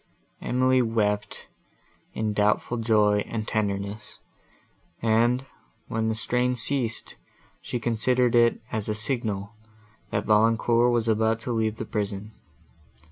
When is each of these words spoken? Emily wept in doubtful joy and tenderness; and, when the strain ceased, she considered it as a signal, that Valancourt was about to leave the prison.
Emily 0.41 0.81
wept 0.81 1.47
in 2.15 2.33
doubtful 2.33 2.77
joy 2.77 3.19
and 3.27 3.47
tenderness; 3.47 4.17
and, 4.99 5.45
when 5.89 6.09
the 6.09 6.15
strain 6.15 6.55
ceased, 6.55 7.17
she 7.61 7.79
considered 7.79 8.33
it 8.33 8.61
as 8.71 8.89
a 8.89 8.95
signal, 8.95 9.53
that 10.09 10.25
Valancourt 10.25 10.91
was 10.91 11.07
about 11.07 11.39
to 11.41 11.51
leave 11.51 11.75
the 11.75 11.85
prison. 11.85 12.31